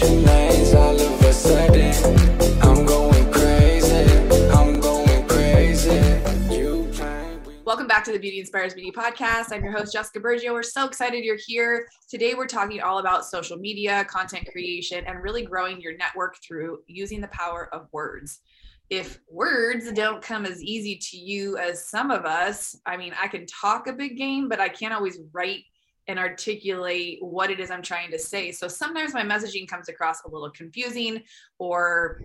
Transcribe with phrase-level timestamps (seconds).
[0.00, 0.24] Welcome
[7.88, 9.52] back to the Beauty Inspires Beauty podcast.
[9.52, 10.52] I'm your host, Jessica Bergio.
[10.52, 11.88] We're so excited you're here.
[12.08, 16.78] Today, we're talking all about social media, content creation, and really growing your network through
[16.86, 18.38] using the power of words.
[18.90, 23.26] If words don't come as easy to you as some of us, I mean, I
[23.26, 25.64] can talk a big game, but I can't always write
[26.08, 28.50] and articulate what it is I'm trying to say.
[28.50, 31.22] So sometimes my messaging comes across a little confusing
[31.58, 32.22] or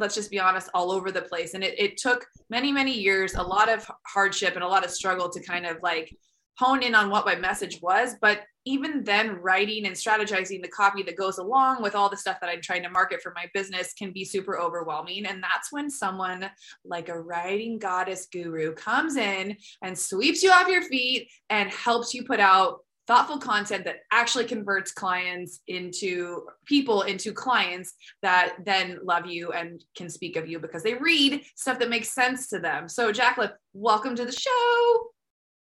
[0.00, 1.54] let's just be honest, all over the place.
[1.54, 4.90] And it, it took many, many years, a lot of hardship and a lot of
[4.90, 6.16] struggle to kind of like
[6.58, 8.16] hone in on what my message was.
[8.20, 12.38] But even then, writing and strategizing the copy that goes along with all the stuff
[12.40, 15.26] that I'm trying to market for my business can be super overwhelming.
[15.26, 16.50] And that's when someone
[16.84, 22.12] like a writing goddess guru comes in and sweeps you off your feet and helps
[22.12, 22.80] you put out
[23.10, 29.82] thoughtful content that actually converts clients into people into clients that then love you and
[29.96, 32.88] can speak of you because they read stuff that makes sense to them.
[32.88, 35.08] So, Jacquelynn, welcome to the show.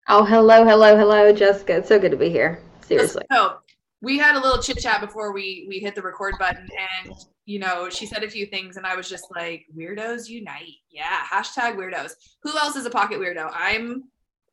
[0.08, 1.78] Oh, hello, hello, hello, Jessica.
[1.78, 2.60] It's so good to be here.
[2.82, 3.24] Seriously.
[3.32, 3.56] So,
[4.02, 6.68] we had a little chit chat before we we hit the record button,
[7.06, 7.14] and
[7.46, 11.20] you know, she said a few things, and I was just like, "Weirdos unite!" Yeah,
[11.32, 12.12] hashtag weirdos.
[12.42, 13.50] Who else is a pocket weirdo?
[13.54, 14.04] I'm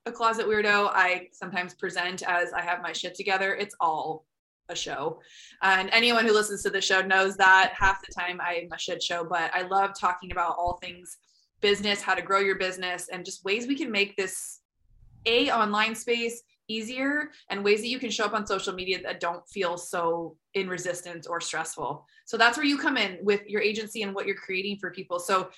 [0.06, 0.90] a closet weirdo.
[0.94, 3.56] I sometimes present as I have my shit together.
[3.56, 4.26] It's all
[4.70, 5.20] a show.
[5.62, 9.02] And anyone who listens to the show knows that half the time I'm a shit
[9.02, 11.18] show, but I love talking about all things
[11.62, 14.62] business, how to grow your business, and just ways we can make this
[15.26, 19.20] a online space easier and ways that you can show up on social media that
[19.20, 22.06] don't feel so in resistance or stressful.
[22.26, 25.20] So that's where you come in with your agency and what you're creating for people.
[25.20, 25.50] So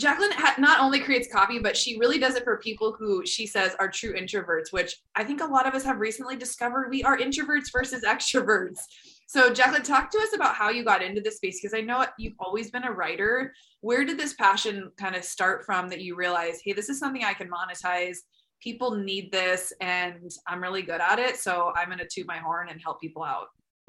[0.00, 3.76] Jacquelynn not only creates copy, but she really does it for people who she says
[3.78, 7.18] are true introverts, which I think a lot of us have recently discovered we are
[7.18, 8.78] introverts versus extroverts.
[9.26, 12.04] So, Jacquelynn, talk to us about how you got into this space because I know
[12.18, 13.52] you've always been a writer.
[13.80, 17.22] Where did this passion kind of start from that you realize, hey, this is something
[17.22, 18.16] I can monetize?
[18.60, 21.36] People need this, and I'm really good at it.
[21.36, 23.48] So, I'm going to toot my horn and help people out.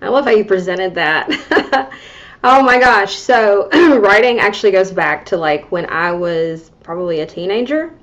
[0.00, 1.92] I love how you presented that.
[2.44, 3.14] Oh my gosh.
[3.14, 3.68] So,
[4.00, 7.94] writing actually goes back to like when I was probably a teenager.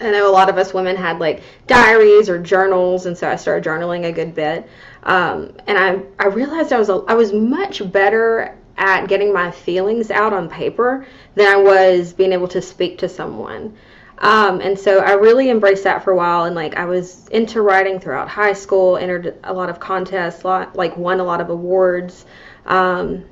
[0.00, 3.36] I know a lot of us women had like diaries or journals, and so I
[3.36, 4.68] started journaling a good bit.
[5.02, 9.50] Um, and I, I realized I was a, I was much better at getting my
[9.50, 13.76] feelings out on paper than I was being able to speak to someone.
[14.18, 16.44] Um, and so I really embraced that for a while.
[16.44, 20.74] And like I was into writing throughout high school, entered a lot of contests, lot,
[20.74, 22.24] like won a lot of awards.
[22.64, 23.24] Um,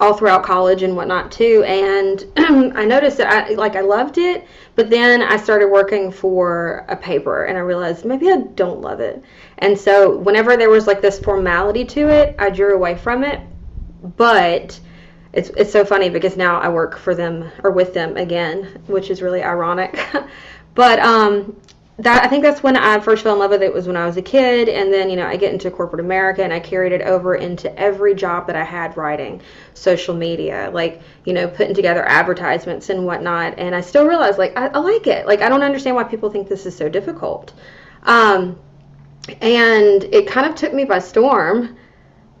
[0.00, 1.62] all throughout college and whatnot too.
[1.64, 2.24] And
[2.76, 6.96] I noticed that I like I loved it, but then I started working for a
[6.96, 9.22] paper and I realized maybe I don't love it.
[9.58, 13.40] And so whenever there was like this formality to it, I drew away from it.
[14.16, 14.78] But
[15.32, 19.10] it's it's so funny because now I work for them or with them again, which
[19.10, 19.98] is really ironic.
[20.74, 21.56] but um
[21.98, 24.04] that I think that's when I first fell in love with it was when I
[24.04, 26.92] was a kid and then you know I get into corporate America and I carried
[26.92, 29.40] it over into every job that I had writing
[29.74, 34.56] social media like you know putting together advertisements and whatnot and I still realize like
[34.56, 35.26] I, I like it.
[35.26, 37.52] Like I don't understand why people think this is so difficult.
[38.02, 38.58] Um,
[39.40, 41.76] and it kind of took me by storm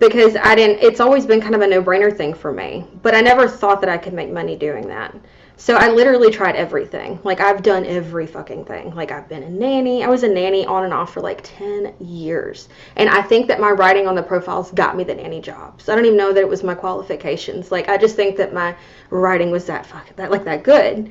[0.00, 3.20] because I didn't it's always been kind of a no-brainer thing for me but I
[3.20, 5.14] never thought that I could make money doing that
[5.56, 7.20] so I literally tried everything.
[7.22, 8.94] Like I've done every fucking thing.
[8.94, 10.02] Like I've been a nanny.
[10.02, 12.68] I was a nanny on and off for like 10 years.
[12.96, 15.80] And I think that my writing on the profiles got me the nanny job.
[15.80, 17.70] So I don't even know that it was my qualifications.
[17.70, 18.74] Like I just think that my
[19.10, 21.10] writing was that fuck that like that good.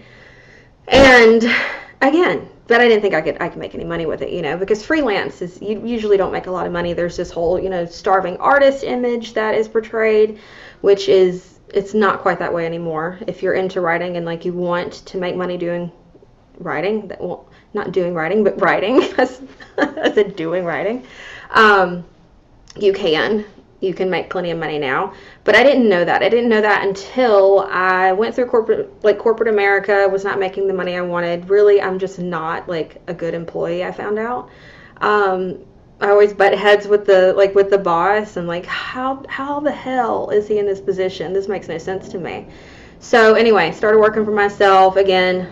[0.89, 1.43] And
[2.01, 4.41] again, but I didn't think I could I could make any money with it, you
[4.41, 6.91] know, because freelance is you usually don't make a lot of money.
[6.91, 10.39] There's this whole, you know, starving artist image that is portrayed,
[10.81, 13.19] which is it's not quite that way anymore.
[13.27, 15.91] If you're into writing and like you want to make money doing
[16.59, 19.41] writing, that well, not doing writing, but writing, as
[19.77, 21.05] as a doing writing,
[21.51, 22.05] um,
[22.79, 23.45] you can.
[23.81, 25.13] You can make plenty of money now,
[25.43, 26.23] but I didn't know that.
[26.23, 30.07] I didn't know that until I went through corporate, like corporate America.
[30.09, 31.49] Was not making the money I wanted.
[31.49, 33.83] Really, I'm just not like a good employee.
[33.83, 34.49] I found out.
[35.01, 35.65] Um,
[35.99, 39.71] I always butt heads with the like with the boss and like how how the
[39.71, 41.33] hell is he in this position?
[41.33, 42.47] This makes no sense to me.
[42.99, 45.49] So anyway, started working for myself again.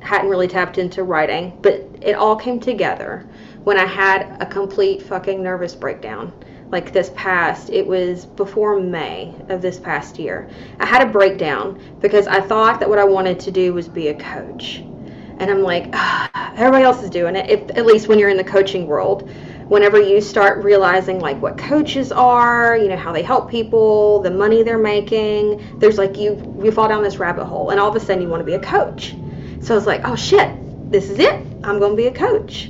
[0.00, 3.28] Hadn't really tapped into writing, but it all came together
[3.64, 6.32] when I had a complete fucking nervous breakdown.
[6.70, 10.48] Like this past, it was before May of this past year.
[10.78, 14.08] I had a breakdown because I thought that what I wanted to do was be
[14.08, 14.76] a coach.
[15.38, 15.88] And I'm like,
[16.56, 19.28] everybody else is doing it, if, at least when you're in the coaching world
[19.70, 24.30] whenever you start realizing like what coaches are, you know, how they help people, the
[24.30, 27.94] money they're making, there's like you you fall down this rabbit hole and all of
[27.94, 29.14] a sudden you want to be a coach.
[29.60, 30.50] So I was like, oh shit,
[30.90, 31.34] this is it.
[31.62, 32.66] I'm going to be a coach.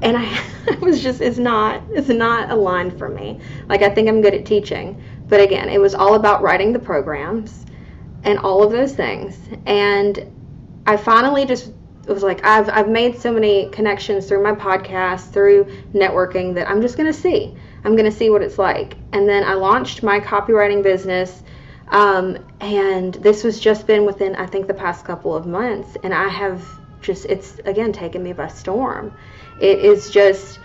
[0.00, 0.24] And I,
[0.70, 3.38] I was just it's not it's not aligned for me.
[3.68, 4.98] Like I think I'm good at teaching,
[5.28, 7.66] but again, it was all about writing the programs
[8.24, 9.38] and all of those things.
[9.66, 10.32] And
[10.86, 11.70] I finally just
[12.06, 15.64] it was like I've I've made so many connections through my podcast, through
[15.94, 17.56] networking that I'm just gonna see.
[17.84, 18.96] I'm gonna see what it's like.
[19.12, 21.42] And then I launched my copywriting business,
[21.88, 26.12] um, and this was just been within I think the past couple of months, and
[26.12, 26.66] I have
[27.00, 29.14] just it's again taken me by storm.
[29.60, 30.58] It is just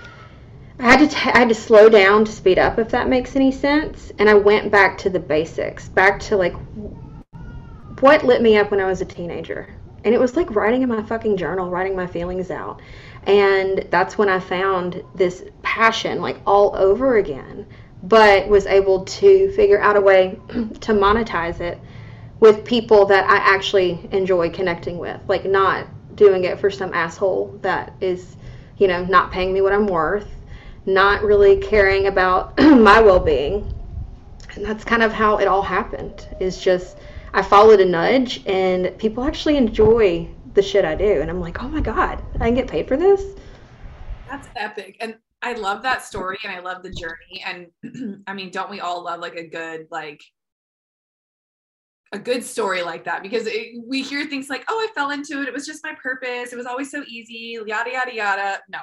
[0.80, 3.36] I had to t- I had to slow down to speed up if that makes
[3.36, 6.56] any sense, and I went back to the basics, back to like
[8.00, 9.69] what lit me up when I was a teenager
[10.03, 12.81] and it was like writing in my fucking journal, writing my feelings out.
[13.25, 17.65] And that's when I found this passion like all over again,
[18.03, 21.79] but was able to figure out a way to monetize it
[22.39, 27.59] with people that I actually enjoy connecting with, like not doing it for some asshole
[27.61, 28.38] that is,
[28.77, 30.29] you know, not paying me what I'm worth,
[30.85, 33.73] not really caring about my well-being.
[34.55, 36.27] And that's kind of how it all happened.
[36.39, 36.97] Is just
[37.33, 41.21] I followed a nudge, and people actually enjoy the shit I do.
[41.21, 43.24] And I'm like, oh my God, I can get paid for this?
[44.29, 44.97] That's epic.
[45.00, 47.44] And I love that story and I love the journey.
[47.45, 50.21] And I mean, don't we all love like a good, like,
[52.13, 55.41] a good story like that because it, we hear things like, oh, I fell into
[55.41, 55.47] it.
[55.47, 56.53] It was just my purpose.
[56.53, 58.59] It was always so easy, yada, yada, yada.
[58.69, 58.80] No,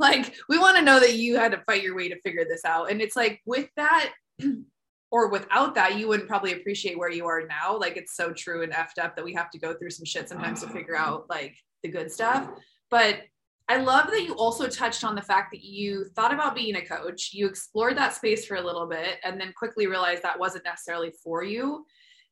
[0.00, 2.64] like, we want to know that you had to fight your way to figure this
[2.64, 2.90] out.
[2.90, 4.12] And it's like, with that,
[5.10, 7.76] or without that, you wouldn't probably appreciate where you are now.
[7.76, 10.28] Like it's so true and effed up that we have to go through some shit
[10.28, 11.12] sometimes to figure mm-hmm.
[11.12, 12.48] out like the good stuff.
[12.90, 13.22] But
[13.68, 16.84] I love that you also touched on the fact that you thought about being a
[16.84, 20.64] coach, you explored that space for a little bit, and then quickly realized that wasn't
[20.64, 21.84] necessarily for you.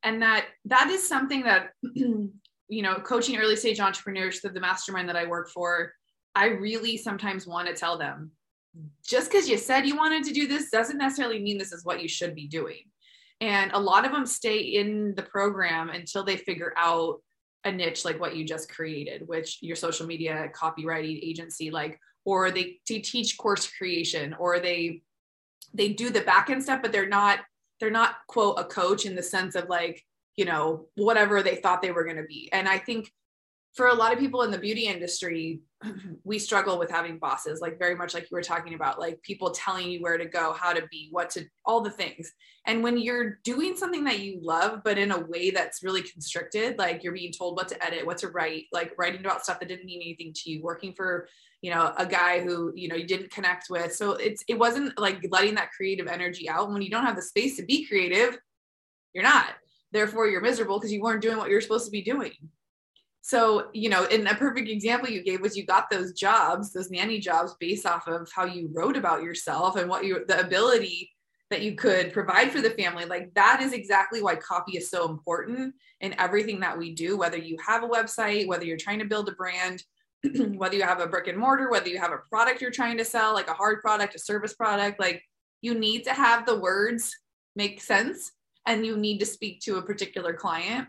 [0.02, 2.32] And that that is something that, you
[2.70, 5.92] know, coaching early stage entrepreneurs through the mastermind that I work for,
[6.34, 8.32] I really sometimes want to tell them
[9.04, 12.02] just because you said you wanted to do this doesn't necessarily mean this is what
[12.02, 12.82] you should be doing.
[13.40, 17.20] And a lot of them stay in the program until they figure out
[17.64, 22.50] a niche like what you just created, which your social media copywriting agency, like, or
[22.50, 25.02] they, teach course creation, or they
[25.74, 27.40] they do the back end stuff, but they're not
[27.80, 30.02] they're not quote a coach in the sense of like
[30.36, 32.48] you know whatever they thought they were going to be.
[32.52, 33.10] And I think
[33.78, 35.60] for a lot of people in the beauty industry,
[36.24, 39.52] we struggle with having bosses, like very much like you were talking about, like people
[39.52, 42.32] telling you where to go, how to be, what to, all the things.
[42.66, 46.76] And when you're doing something that you love, but in a way that's really constricted,
[46.76, 49.68] like you're being told what to edit, what to write, like writing about stuff that
[49.68, 51.28] didn't mean anything to you, working for,
[51.62, 53.94] you know, a guy who, you know, you didn't connect with.
[53.94, 56.68] So it's, it wasn't like letting that creative energy out.
[56.72, 58.38] When you don't have the space to be creative,
[59.14, 59.50] you're not.
[59.92, 62.32] Therefore, you're miserable because you weren't doing what you're supposed to be doing.
[63.28, 66.90] So, you know, in a perfect example you gave was you got those jobs, those
[66.90, 71.10] nanny jobs based off of how you wrote about yourself and what you the ability
[71.50, 73.04] that you could provide for the family.
[73.04, 77.36] Like that is exactly why copy is so important in everything that we do, whether
[77.36, 79.82] you have a website, whether you're trying to build a brand,
[80.56, 83.04] whether you have a brick and mortar, whether you have a product you're trying to
[83.04, 85.22] sell, like a hard product, a service product, like
[85.60, 87.14] you need to have the words
[87.54, 88.32] make sense
[88.64, 90.88] and you need to speak to a particular client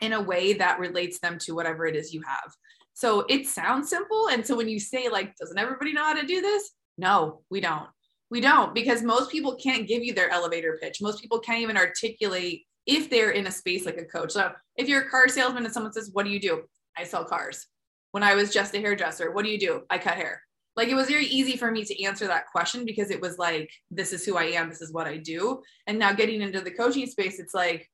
[0.00, 2.52] in a way that relates them to whatever it is you have.
[2.94, 4.28] So it sounds simple.
[4.28, 6.70] And so when you say, like, doesn't everybody know how to do this?
[6.96, 7.88] No, we don't.
[8.30, 11.02] We don't because most people can't give you their elevator pitch.
[11.02, 14.32] Most people can't even articulate if they're in a space like a coach.
[14.32, 16.62] So if you're a car salesman and someone says, What do you do?
[16.96, 17.66] I sell cars.
[18.12, 19.82] When I was just a hairdresser, what do you do?
[19.90, 20.40] I cut hair.
[20.76, 23.70] Like it was very easy for me to answer that question because it was like,
[23.90, 24.68] This is who I am.
[24.68, 25.62] This is what I do.
[25.86, 27.88] And now getting into the coaching space, it's like,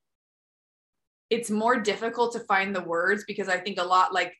[1.30, 4.34] it's more difficult to find the words because I think a lot like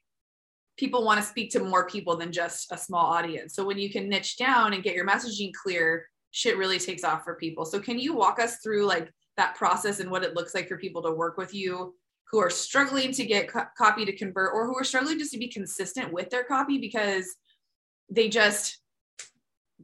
[0.76, 3.54] people want to speak to more people than just a small audience.
[3.54, 7.23] So when you can niche down and get your messaging clear, shit really takes off
[7.23, 7.64] for people.
[7.64, 10.76] So can you walk us through like that process and what it looks like for
[10.76, 11.94] people to work with you
[12.30, 15.38] who are struggling to get co- copy to convert or who are struggling just to
[15.38, 17.37] be consistent with their copy because
[18.09, 18.78] they just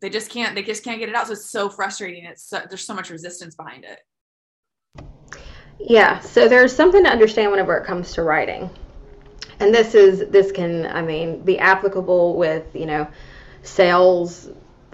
[0.01, 2.63] they just can't they just can't get it out so it's so frustrating it's so,
[2.69, 3.99] there's so much resistance behind it
[5.79, 8.71] yeah, so there's something to understand whenever it comes to writing.
[9.61, 13.07] And this is this can I mean be applicable with, you know,
[13.63, 14.51] sales,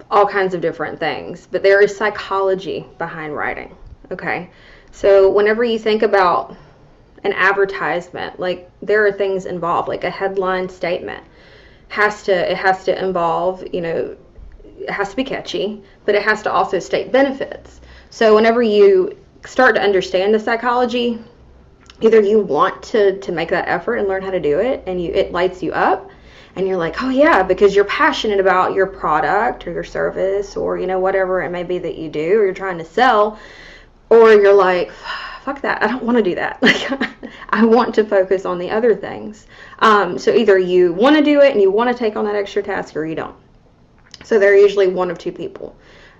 [0.09, 3.75] all kinds of different things, but there is psychology behind writing.
[4.11, 4.49] Okay?
[4.91, 6.55] So whenever you think about
[7.23, 11.23] an advertisement, like there are things involved, like a headline statement
[11.89, 14.17] has to it has to involve, you know,
[14.79, 17.81] it has to be catchy, but it has to also state benefits.
[18.09, 21.19] So whenever you start to understand the psychology,
[22.01, 25.01] either you want to to make that effort and learn how to do it and
[25.01, 26.09] you it lights you up
[26.55, 30.77] and you're like, "Oh yeah," because you're passionate about your product or your service or
[30.77, 33.39] you know whatever it may be that you do or you're trying to sell
[34.09, 34.91] or you're like,
[35.43, 35.81] "Fuck that.
[35.81, 37.09] I don't want to do that." Like
[37.49, 39.47] I want to focus on the other things.
[39.79, 42.35] Um, so either you want to do it and you want to take on that
[42.35, 43.35] extra task or you don't.
[44.23, 45.75] So they're usually one of two people.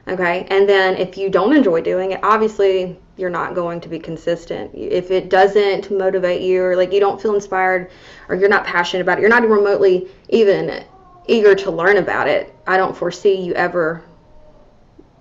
[0.08, 0.46] Okay.
[0.50, 4.72] And then if you don't enjoy doing it, obviously you're not going to be consistent.
[4.74, 7.90] If it doesn't motivate you or like you don't feel inspired
[8.28, 10.84] or you're not passionate about it, you're not remotely even
[11.28, 14.04] eager to learn about it, I don't foresee you ever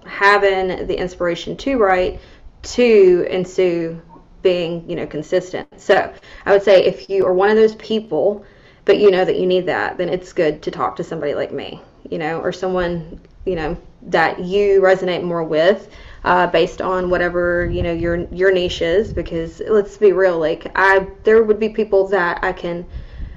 [0.04, 2.20] having the inspiration to write
[2.62, 4.00] to ensue
[4.42, 5.68] being, you know, consistent.
[5.80, 6.12] So
[6.44, 8.44] I would say if you are one of those people,
[8.84, 11.52] but you know that you need that, then it's good to talk to somebody like
[11.52, 15.88] me, you know, or someone, you know, that you resonate more with.
[16.24, 20.70] Uh, based on whatever you know your your niche is, because let's be real, like
[20.76, 22.86] I there would be people that I can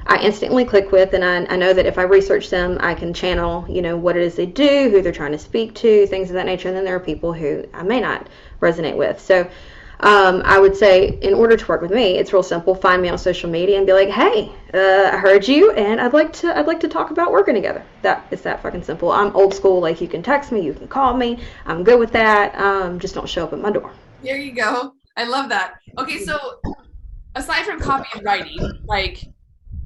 [0.08, 3.12] I instantly click with, and I, I know that if I research them, I can
[3.12, 6.30] channel, you know, what it is they do, who they're trying to speak to, things
[6.30, 6.68] of that nature.
[6.68, 8.28] And then there are people who I may not
[8.62, 9.20] resonate with.
[9.20, 9.50] So
[10.00, 12.76] um, I would say, in order to work with me, it's real simple.
[12.76, 16.14] Find me on social media and be like, "Hey, uh, I heard you, and I'd
[16.14, 19.12] like to, I'd like to talk about working together." That is that fucking simple.
[19.12, 19.80] I'm old school.
[19.80, 21.40] Like you can text me, you can call me.
[21.66, 22.56] I'm good with that.
[22.56, 23.92] Um, just don't show up at my door.
[24.24, 24.94] There you go.
[25.18, 25.76] I love that.
[25.98, 26.60] Okay, so
[27.36, 29.24] aside from copy and writing, like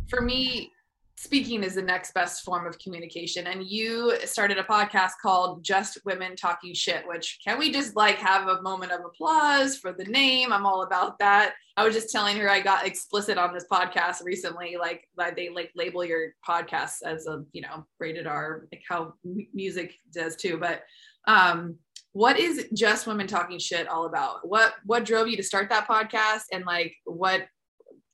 [0.10, 0.72] for me,
[1.20, 3.48] speaking is the next best form of communication.
[3.48, 8.16] And you started a podcast called Just Women Talking Shit, which can we just like
[8.16, 10.54] have a moment of applause for the name?
[10.54, 11.56] I'm all about that.
[11.76, 15.04] I was just telling her I got explicit on this podcast recently, like
[15.36, 19.14] they like label your podcast as a, you know, rated R, like how
[19.54, 20.58] music does too.
[20.58, 20.84] But
[21.28, 21.76] um
[22.14, 25.86] what is just women talking shit all about what what drove you to start that
[25.86, 27.46] podcast and like what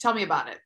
[0.02, 0.58] tell me about it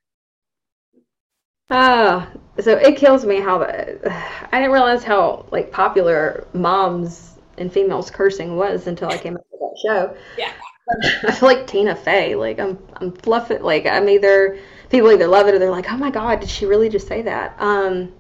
[1.72, 2.28] Oh,
[2.60, 4.12] so it kills me how the,
[4.52, 9.46] I didn't realize how like popular moms and females cursing was until I came up
[9.52, 10.18] with that show.
[10.38, 10.52] yeah
[11.24, 12.36] I feel like Tina Fey.
[12.36, 13.62] Like I'm, I'm fluffing.
[13.62, 14.58] Like I'm either
[14.90, 17.22] people either love it or they're like, oh my god, did she really just say
[17.22, 17.56] that?
[17.60, 18.12] Um,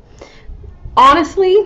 [0.96, 1.58] honestly,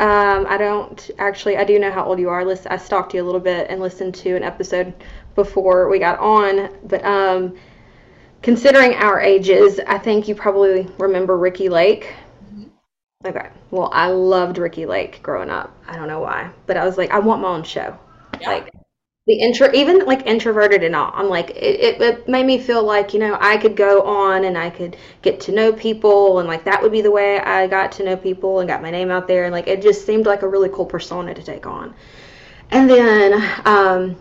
[0.00, 1.56] um, I don't actually.
[1.56, 2.44] I do know how old you are.
[2.44, 4.94] Listen, I stalked you a little bit and listened to an episode
[5.34, 7.56] before we got on, but um,
[8.42, 12.14] considering our ages, I think you probably remember Ricki Lake.
[13.24, 13.48] Okay.
[13.70, 15.76] Well, I loved Ricki Lake growing up.
[15.88, 17.98] I don't know why, but I was like, I want my own show.
[18.40, 18.50] Yeah.
[18.50, 18.70] Like
[19.26, 21.10] the intro, even like introverted and all.
[21.14, 24.44] I'm like, it, it, it made me feel like you know I could go on
[24.44, 27.66] and I could get to know people and like that would be the way I
[27.66, 30.24] got to know people and got my name out there and like it just seemed
[30.24, 31.94] like a really cool persona to take on.
[32.70, 33.34] And then
[33.66, 34.16] um,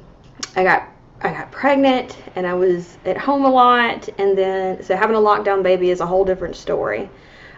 [0.56, 0.90] I got
[1.22, 5.20] I got pregnant and I was at home a lot and then so having a
[5.20, 7.10] lockdown baby is a whole different story.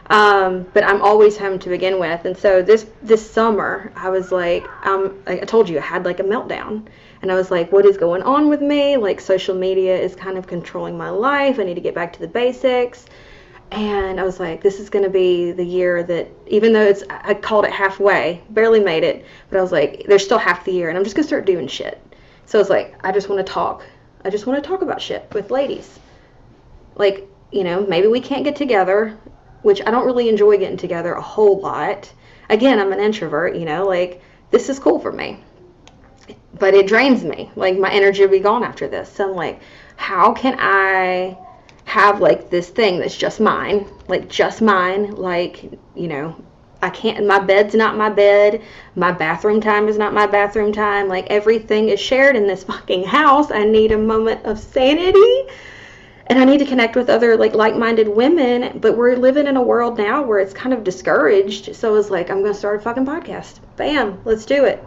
[0.10, 4.32] Um, but I'm always home to begin with, and so this this summer I was
[4.32, 6.88] like, um, I told you, I had like a meltdown,
[7.22, 8.98] and I was like, what is going on with me?
[8.98, 11.60] Like social media is kind of controlling my life.
[11.60, 13.06] I need to get back to the basics.
[13.72, 17.04] And I was like, this is going to be the year that, even though it's,
[17.08, 20.72] I called it halfway, barely made it, but I was like, there's still half the
[20.72, 22.01] year, and I'm just going to start doing shit.
[22.50, 23.86] So it's like, I just want to talk.
[24.25, 26.00] I just want to talk about shit with ladies.
[26.96, 29.15] Like, you know, maybe we can't get together,
[29.62, 32.12] which I don't really enjoy getting together a whole lot.
[32.50, 35.44] Again, I'm an introvert, you know, like, this is cool for me.
[36.58, 37.51] But it drains me.
[37.56, 39.12] Like, my energy will be gone after this.
[39.12, 39.62] So I'm like,
[39.98, 41.38] how can I
[41.86, 46.36] have like this thing that's just mine, like just mine, like, you know,
[46.81, 48.62] I can't, my bed's not my bed,
[48.95, 53.03] my bathroom time is not my bathroom time, like everything is shared in this fucking
[53.03, 53.51] house.
[53.51, 55.43] I need a moment of sanity
[56.27, 59.62] and I need to connect with other like like-minded women, but we're living in a
[59.62, 61.75] world now where it's kind of discouraged.
[61.75, 63.59] So I was like, I'm going to start a fucking podcast.
[63.75, 64.83] Bam, let's do it.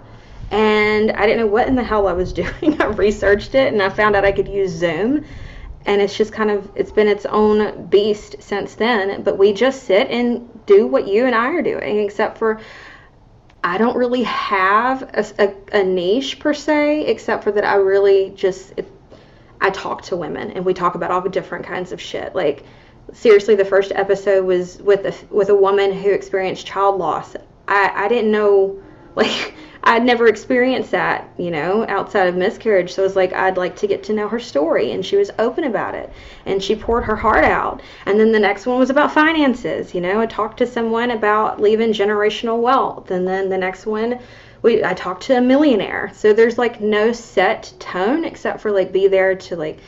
[0.53, 2.81] And I didn't know what in the hell I was doing.
[2.81, 5.25] I researched it and I found out I could use Zoom
[5.87, 9.23] and it's just kind of it's been its own beast since then.
[9.23, 12.61] But we just sit and do what you and i are doing except for
[13.65, 18.31] i don't really have a, a, a niche per se except for that i really
[18.31, 18.91] just it,
[19.61, 22.35] i talk to women and we talk about all the different kinds of shit.
[22.35, 22.65] Like
[23.13, 27.37] seriously the first episode was with a with a woman who experienced child loss.
[27.69, 28.83] I i didn't know
[29.15, 32.93] like I'd never experienced that, you know, outside of miscarriage.
[32.93, 34.93] So it was like, I'd like to get to know her story.
[34.93, 36.13] And she was open about it.
[36.47, 37.83] And she poured her heart out.
[38.07, 39.93] And then the next one was about finances.
[39.93, 43.11] You know, I talked to someone about leaving generational wealth.
[43.11, 44.21] And then the next one,
[44.63, 46.13] we I talked to a millionaire.
[46.15, 49.81] So there's like no set tone except for like be there to like,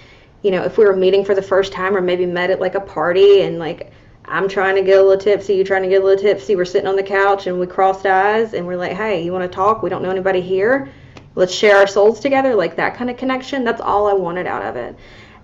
[0.43, 2.75] you know, if we were meeting for the first time or maybe met at like
[2.75, 3.93] a party and like
[4.27, 6.57] I'm trying to get a little tipsy, You're trying to get a little tipsy.
[6.57, 9.51] We're sitting on the couch and we crossed eyes and we're like, hey, you want
[9.51, 9.83] to talk?
[9.83, 10.89] We don't know anybody here.
[11.35, 13.65] Let's share our souls together, like that kind of connection.
[13.65, 14.97] That's all I wanted out of it.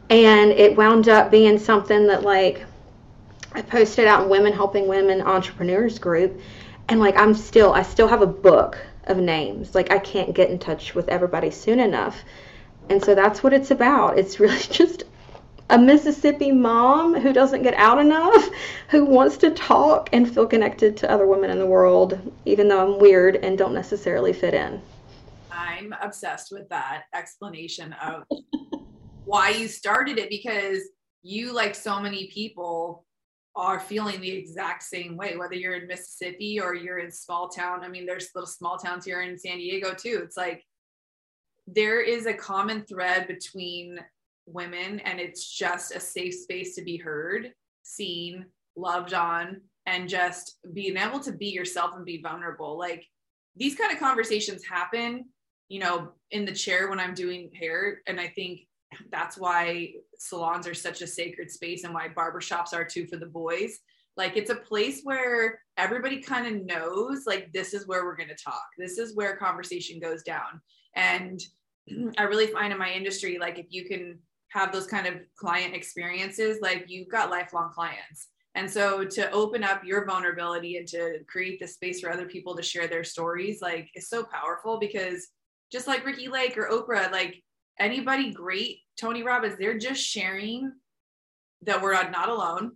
[0.08, 2.64] And it wound up being something that, like,
[3.52, 6.40] I posted out in Women Helping Women Entrepreneurs group.
[6.88, 9.74] And, like, I'm still, I still have a book of names.
[9.74, 12.24] Like, I can't get in touch with everybody soon enough.
[12.88, 14.18] And so that's what it's about.
[14.18, 15.04] It's really just
[15.70, 18.48] a Mississippi mom who doesn't get out enough,
[18.88, 22.80] who wants to talk and feel connected to other women in the world, even though
[22.80, 24.82] I'm weird and don't necessarily fit in.
[25.50, 28.24] I'm obsessed with that explanation of
[29.24, 30.80] why you started it because
[31.22, 33.06] you, like so many people,
[33.54, 37.84] are feeling the exact same way, whether you're in Mississippi or you're in small town.
[37.84, 40.20] I mean, there's little small towns here in San Diego too.
[40.24, 40.64] It's like
[41.66, 43.98] there is a common thread between
[44.52, 47.52] women and it's just a safe space to be heard
[47.82, 52.78] seen loved on and just being able to be yourself and be vulnerable.
[52.78, 53.06] Like
[53.56, 55.26] these kind of conversations happen
[55.68, 58.60] you know in the chair when i'm doing hair and i think
[59.10, 63.26] that's why salons are such a sacred space and why barbershops are too for the
[63.26, 63.78] boys.
[64.16, 68.28] Like it's a place where everybody kind of knows like this is where we're going
[68.28, 68.64] to talk.
[68.76, 70.60] This is where conversation goes down.
[70.94, 71.40] And
[72.18, 74.18] i really find in my industry like if you can
[74.50, 78.28] have those kind of client experiences, like you've got lifelong clients.
[78.54, 82.56] And so to open up your vulnerability and to create the space for other people
[82.56, 85.28] to share their stories, like is so powerful because
[85.70, 87.42] just like Ricki Lake or Oprah, like
[87.78, 90.72] anybody great, Tony Robbins, they're just sharing
[91.62, 92.72] that we're not alone,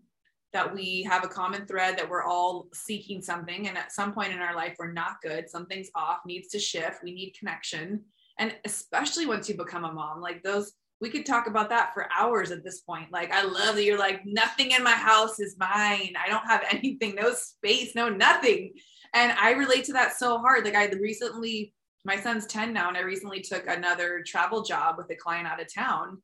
[0.52, 3.66] that we have a common thread, that we're all seeking something.
[3.66, 5.50] And at some point in our life, we're not good.
[5.50, 7.02] Something's off, needs to shift.
[7.02, 8.04] We need connection.
[8.38, 10.72] And especially once you become a mom, like those
[11.04, 13.12] we could talk about that for hours at this point.
[13.12, 16.14] Like, I love that you're like, nothing in my house is mine.
[16.16, 18.72] I don't have anything, no space, no nothing.
[19.12, 20.64] And I relate to that so hard.
[20.64, 21.74] Like, I recently,
[22.06, 25.60] my son's 10 now, and I recently took another travel job with a client out
[25.60, 26.22] of town.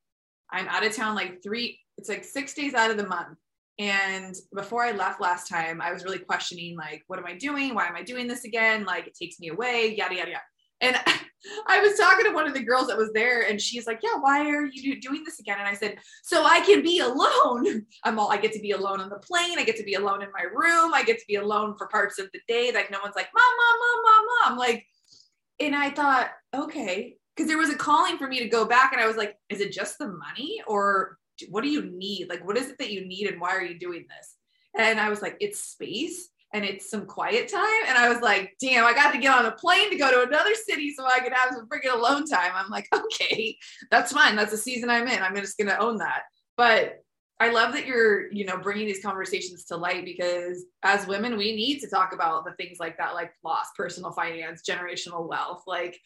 [0.50, 3.36] I'm out of town like three, it's like six days out of the month.
[3.78, 7.74] And before I left last time, I was really questioning, like, what am I doing?
[7.74, 8.86] Why am I doing this again?
[8.86, 10.42] Like, it takes me away, yada, yada, yada.
[10.80, 10.96] And
[11.66, 14.18] I was talking to one of the girls that was there, and she's like, "Yeah,
[14.20, 17.86] why are you doing this again?" And I said, "So I can be alone.
[18.04, 19.58] I'm all I get to be alone on the plane.
[19.58, 20.92] I get to be alone in my room.
[20.94, 22.72] I get to be alone for parts of the day.
[22.72, 24.58] Like no one's like, mom, mom, mom, mom, mom.
[24.58, 24.86] Like,
[25.58, 29.00] and I thought, okay, because there was a calling for me to go back, and
[29.00, 32.28] I was like, is it just the money, or what do you need?
[32.28, 34.36] Like, what is it that you need, and why are you doing this?
[34.76, 37.84] And I was like, it's space and it's some quiet time.
[37.86, 40.28] And I was like, damn, I got to get on a plane to go to
[40.28, 42.52] another city so I could have some freaking alone time.
[42.54, 43.56] I'm like, okay,
[43.90, 44.36] that's fine.
[44.36, 45.22] That's the season I'm in.
[45.22, 46.22] I'm just going to own that.
[46.56, 47.02] But
[47.38, 51.56] I love that you're, you know, bringing these conversations to light because as women, we
[51.56, 55.98] need to talk about the things like that, like loss, personal finance, generational wealth, like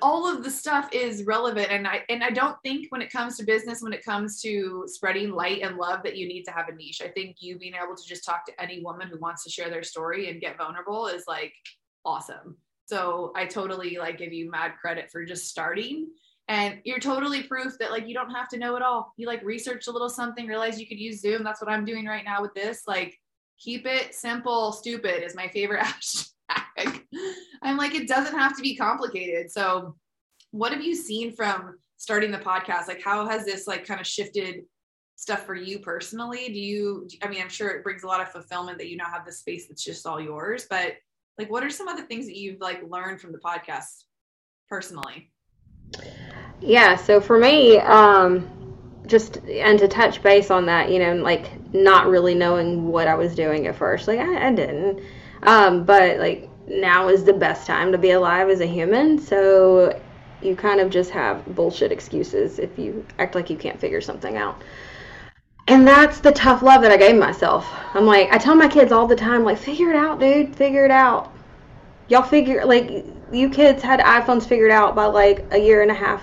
[0.00, 3.36] all of the stuff is relevant and i and i don't think when it comes
[3.36, 6.68] to business when it comes to spreading light and love that you need to have
[6.68, 7.02] a niche.
[7.04, 9.68] I think you being able to just talk to any woman who wants to share
[9.68, 11.52] their story and get vulnerable is like
[12.04, 12.56] awesome.
[12.86, 16.08] So i totally like give you mad credit for just starting
[16.48, 19.12] and you're totally proof that like you don't have to know it all.
[19.16, 21.42] You like research a little something realize you could use zoom.
[21.44, 22.82] That's what i'm doing right now with this.
[22.86, 23.18] Like
[23.58, 24.72] keep it simple.
[24.72, 25.84] Stupid is my favorite
[27.62, 29.50] I'm like, it doesn't have to be complicated.
[29.50, 29.96] So,
[30.50, 32.88] what have you seen from starting the podcast?
[32.88, 34.64] Like, how has this like kind of shifted
[35.16, 36.48] stuff for you personally?
[36.48, 39.06] Do you, I mean, I'm sure it brings a lot of fulfillment that you now
[39.06, 40.94] have the space that's just all yours, but
[41.38, 44.04] like, what are some of the things that you've like learned from the podcast
[44.68, 45.32] personally?
[46.60, 46.96] Yeah.
[46.96, 48.50] So for me, um,
[49.06, 53.14] just and to touch base on that, you know, like not really knowing what I
[53.14, 55.00] was doing at first, like I, I didn't.
[55.42, 59.18] Um, but like now is the best time to be alive as a human.
[59.18, 60.00] So
[60.40, 64.36] you kind of just have bullshit excuses if you act like you can't figure something
[64.36, 64.62] out.
[65.66, 67.66] And that's the tough love that I gave myself.
[67.94, 70.84] I'm like, I tell my kids all the time, like, figure it out, dude, figure
[70.84, 71.32] it out.
[72.08, 72.90] Y'all figure, like,
[73.32, 76.22] you kids had iPhones figured out by like a year and a half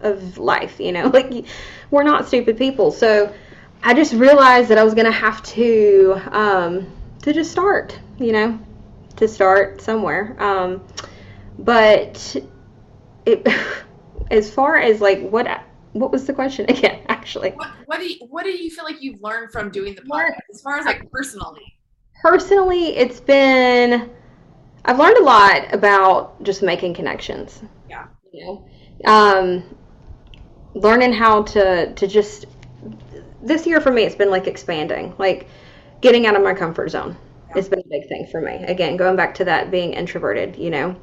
[0.00, 1.46] of life, you know, like,
[1.92, 2.90] we're not stupid people.
[2.90, 3.32] So
[3.84, 6.86] I just realized that I was going to have to, um,
[7.22, 8.58] to just start, you know,
[9.16, 10.36] to start somewhere.
[10.42, 10.82] Um,
[11.58, 12.36] but
[13.26, 13.46] it
[14.30, 15.46] as far as like what
[15.92, 19.02] what was the question again actually What what do you what do you feel like
[19.02, 21.60] you've learned from doing the podcast as far as like personally?
[22.22, 24.10] personally it's been
[24.86, 28.06] i've learned a lot about just making connections Yeah.
[28.32, 28.64] you know
[29.04, 29.62] um
[30.74, 32.46] learning how to to just
[33.42, 35.48] this year for me it's been like expanding like
[36.00, 37.16] getting out of my comfort zone
[37.54, 38.54] has been a big thing for me.
[38.64, 40.96] Again going back to that being introverted you know.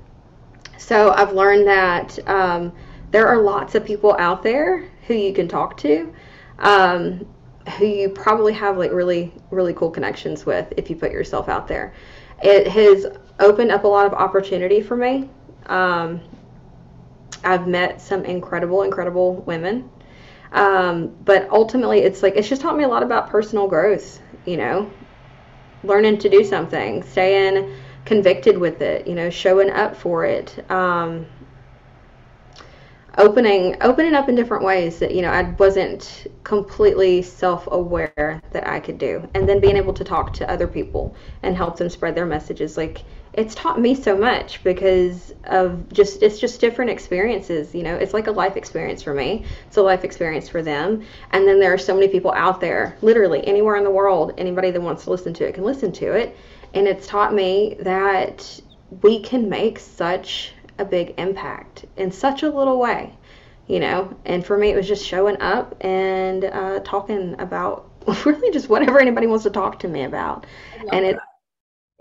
[0.78, 2.72] So i've learned that um,
[3.12, 6.14] there are lots of people out there who you can talk to
[6.62, 7.26] um,
[7.78, 11.68] who you probably have like really really cool connections with if you put yourself out
[11.68, 11.94] there.
[12.42, 13.06] It has
[13.40, 15.30] opened up a lot of opportunity for me.
[15.68, 16.22] Um,
[17.44, 19.90] i've met some incredible incredible women.
[20.52, 24.58] Um, but ultimately it's like it's just taught me a lot about personal growth you
[24.58, 24.92] know
[25.84, 27.72] learning to do something staying
[28.06, 31.26] convicted with it you know showing up for it um,
[33.18, 38.80] opening opening up in different ways that you know I wasn't completely self-aware that I
[38.80, 39.28] could do.
[39.34, 42.78] And then being able to talk to other people and help them spread their messages.
[42.78, 47.96] Like it's taught me so much because of just it's just different experiences you know?
[47.96, 49.46] It's like a life experience for me.
[49.68, 51.04] It's a life experience for them.
[51.32, 54.72] And then there are so many people out there literally anywhere in the world anybody
[54.72, 56.36] that wants to listen to it can listen to it.
[56.74, 58.60] And it's taught me that
[59.02, 63.14] we can make such a big impact in such a little way,
[63.68, 64.16] you know.
[64.26, 67.90] And for me, it was just showing up and uh, talking about
[68.26, 70.46] really just whatever anybody wants to talk to me about,
[70.92, 71.31] and it that.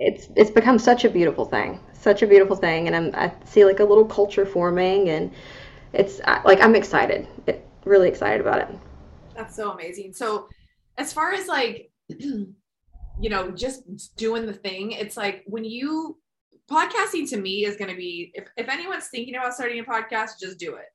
[0.00, 3.64] It's it's become such a beautiful thing, such a beautiful thing, and I'm I see
[3.66, 5.30] like a little culture forming, and
[5.92, 8.68] it's like I'm excited, it, really excited about it.
[9.36, 10.14] That's so amazing.
[10.14, 10.48] So,
[10.96, 12.54] as far as like, you
[13.20, 16.18] know, just doing the thing, it's like when you
[16.70, 20.40] podcasting to me is going to be if, if anyone's thinking about starting a podcast,
[20.40, 20.86] just do it,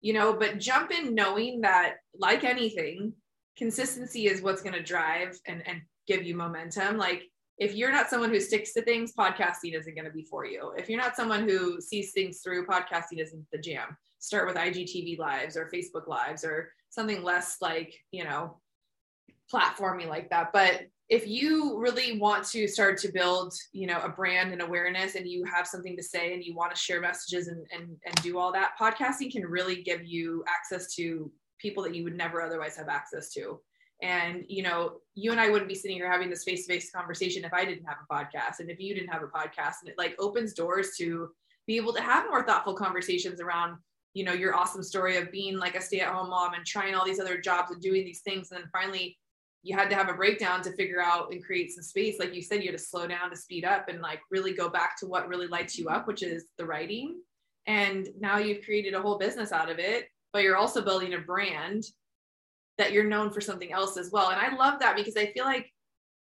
[0.00, 3.12] you know, but jump in knowing that, like anything,
[3.58, 6.96] consistency is what's going to drive and, and give you momentum.
[6.96, 7.24] Like,
[7.58, 10.72] if you're not someone who sticks to things, podcasting isn't going to be for you.
[10.76, 13.96] If you're not someone who sees things through, podcasting isn't the jam.
[14.18, 18.58] Start with IGTV lives or Facebook lives or something less like, you know,
[19.52, 20.52] platformy like that.
[20.52, 25.14] But if you really want to start to build, you know, a brand and awareness
[25.14, 28.14] and you have something to say and you want to share messages and, and, and
[28.22, 32.42] do all that, podcasting can really give you access to people that you would never
[32.42, 33.60] otherwise have access to.
[34.02, 36.90] And, you know, you and I wouldn't be sitting here having this face to face
[36.90, 39.76] conversation if I didn't have a podcast and if you didn't have a podcast.
[39.80, 41.30] And it like opens doors to
[41.66, 43.78] be able to have more thoughtful conversations around,
[44.12, 46.94] you know, your awesome story of being like a stay at home mom and trying
[46.94, 48.50] all these other jobs and doing these things.
[48.50, 49.16] And then finally,
[49.62, 52.18] you had to have a breakdown to figure out and create some space.
[52.20, 54.68] Like you said, you had to slow down to speed up and like really go
[54.68, 57.20] back to what really lights you up, which is the writing.
[57.66, 61.18] And now you've created a whole business out of it, but you're also building a
[61.18, 61.84] brand
[62.78, 64.30] that you're known for something else as well.
[64.30, 65.72] And I love that because I feel like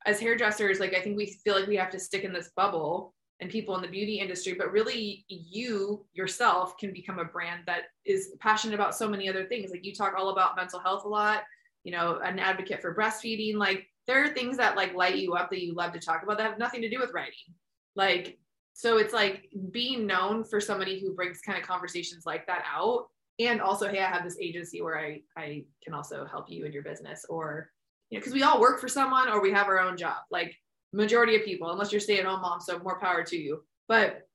[0.07, 3.15] as hairdressers, like I think we feel like we have to stick in this bubble
[3.41, 7.85] and people in the beauty industry, but really you yourself can become a brand that
[8.05, 9.71] is passionate about so many other things.
[9.71, 11.43] Like you talk all about mental health a lot,
[11.85, 13.57] you know, an advocate for breastfeeding.
[13.57, 16.39] Like there are things that like light you up that you love to talk about
[16.39, 17.55] that have nothing to do with writing.
[17.97, 18.39] Like,
[18.75, 23.09] so it's like being known for somebody who brings kind of conversations like that out
[23.49, 26.73] and also hey i have this agency where i i can also help you in
[26.73, 27.71] your business or
[28.13, 30.19] you know because we all work for someone or we have our own job.
[30.31, 30.55] Like
[30.93, 33.65] majority of people unless you're stay-at-home mom so more power to you.
[33.89, 34.29] But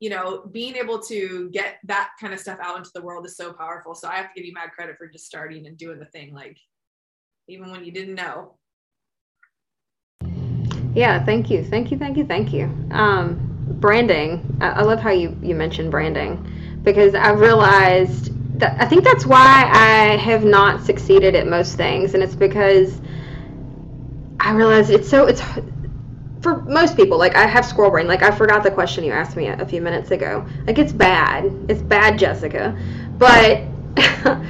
[0.00, 3.36] you know being able to get that kind of stuff out into the world is
[3.36, 3.94] so powerful.
[3.94, 6.34] So i have to give you mad credit for just starting and doing the thing
[6.34, 6.58] like
[7.48, 8.54] even when you didn't know.
[10.94, 12.64] Yeah, thank you, thank you, thank you, thank you.
[12.90, 13.38] Um,
[13.80, 14.58] branding.
[14.60, 16.46] I, I love how you you mentioned branding
[16.84, 22.14] because I realized that I think that's why I have not succeeded at most things,
[22.14, 23.00] and it's because
[24.40, 25.42] I realized it's so it's
[26.40, 27.18] for most people.
[27.18, 28.06] Like I have squirrel brain.
[28.08, 30.46] Like I forgot the question you asked me a, a few minutes ago.
[30.66, 31.46] Like it's bad.
[31.68, 32.78] It's bad, Jessica.
[33.18, 33.64] But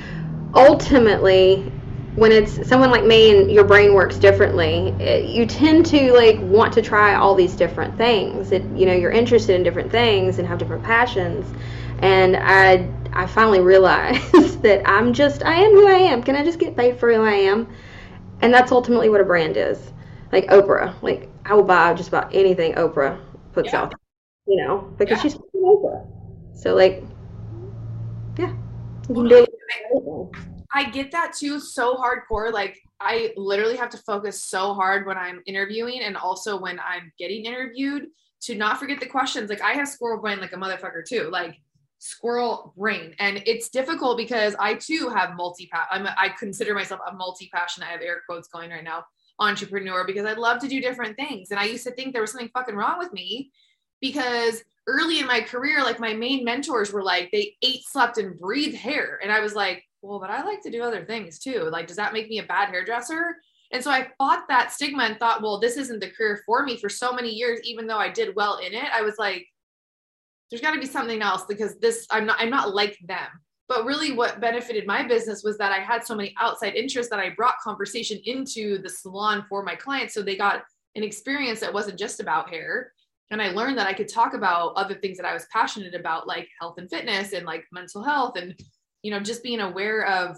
[0.54, 1.72] ultimately
[2.16, 6.38] when it's someone like me and your brain works differently it, you tend to like
[6.40, 10.38] want to try all these different things it, you know you're interested in different things
[10.38, 11.52] and have different passions
[12.04, 16.44] and i i finally realized that i'm just i am who i am can i
[16.44, 17.66] just get paid for who i am
[18.40, 19.92] and that's ultimately what a brand is
[20.32, 23.18] like oprah like i will buy just about anything oprah
[23.52, 23.82] puts Yeah.
[23.82, 23.94] out
[24.46, 25.22] you know because Yeah.
[25.22, 26.06] she's oprah
[26.54, 27.02] so like
[28.38, 28.52] yeah
[29.08, 30.30] Well,
[30.72, 32.52] I- get that too so hardcore.
[32.52, 37.12] Like I literally have to focus so hard when I'm interviewing and also when I'm
[37.18, 38.06] getting interviewed
[38.42, 39.50] to not forget the questions.
[39.50, 41.28] Like I have squirrel brain like a motherfucker too.
[41.30, 41.56] Like
[42.04, 43.14] squirrel brain.
[43.18, 46.06] And it's difficult because I too have multi I'm
[46.38, 47.86] consider myself a multi passionate.
[47.86, 49.04] I have air quotes going right now
[49.40, 51.50] entrepreneur because I love to do different things.
[51.50, 53.50] And I used to think there was something fucking wrong with me
[54.00, 58.38] because early in my career, like my main mentors were like, they ate, slept, and
[58.38, 59.18] breathed hair.
[59.22, 61.68] And I was like, well, but I like to do other things too.
[61.70, 63.36] Like, does that make me a bad hairdresser?
[63.72, 66.76] And so I fought that stigma and thought, well, this isn't the career for me
[66.76, 68.88] for so many years, even though I did well in it.
[68.92, 69.46] I was like,
[70.54, 73.26] there's got to be something else because this, I'm not, I'm not like them.
[73.66, 77.18] But really, what benefited my business was that I had so many outside interests that
[77.18, 80.14] I brought conversation into the salon for my clients.
[80.14, 80.62] So they got
[80.94, 82.92] an experience that wasn't just about hair.
[83.32, 86.28] And I learned that I could talk about other things that I was passionate about,
[86.28, 88.54] like health and fitness and like mental health and,
[89.02, 90.36] you know, just being aware of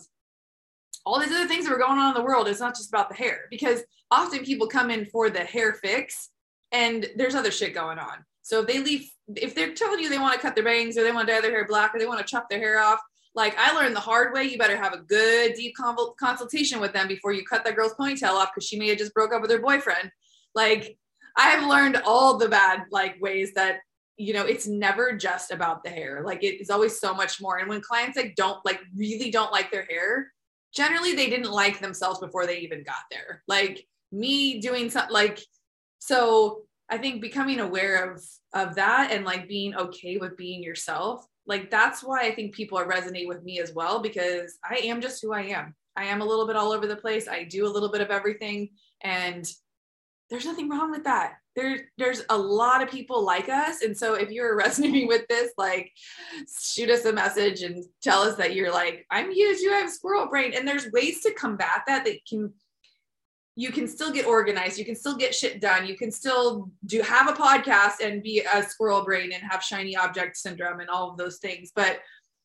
[1.05, 2.49] all these other things that were going on in the world.
[2.49, 6.31] It's not just about the hair because often people come in for the hair fix
[6.73, 8.25] and there's other shit going on.
[8.47, 11.03] So if they leave, if they're telling you they want to cut their bangs or
[11.03, 13.01] they want to dye their hair black or they want to chop their hair off,
[13.35, 15.75] like I learned the hard way, you better have a good deep
[16.17, 19.15] consultation with them before you cut that girl's ponytail off because she may have just
[19.15, 20.13] broke up with her boyfriend.
[20.55, 20.97] Like
[21.37, 23.81] I have learned all the bad like ways that
[24.17, 26.23] you know it's never just about the hair.
[26.25, 27.59] Like it is always so much more.
[27.59, 30.33] And when clients like don't like really don't like their hair,
[30.73, 33.43] generally they didn't like themselves before they even got there.
[33.49, 35.41] Like me doing something like
[35.99, 38.23] so I think becoming aware of
[38.55, 42.79] of that and like being okay with being yourself, like that's why I think people
[42.79, 45.75] are resonate with me as well because I am just who I am.
[45.97, 47.29] I am a little bit all over the place.
[47.29, 48.71] I do a little bit of everything
[49.03, 49.51] and
[50.29, 51.35] there's nothing wrong with that.
[51.55, 53.83] There, there's a lot of people like us.
[53.83, 55.93] And so if you're resonating with this, like
[56.61, 60.27] shoot us a message and tell us that you're like, I'm huge, you have squirrel
[60.27, 60.53] brain.
[60.55, 62.53] And there's ways to combat that that can
[63.59, 67.01] you can still get organized, you can still get shit done, you can still do
[67.01, 71.11] have a podcast and be a squirrel brain and have shiny object syndrome and all
[71.11, 71.73] of those things.
[71.75, 72.01] But